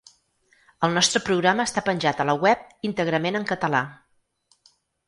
[0.87, 3.85] El nostre programa està penjat a la web íntegrament en català.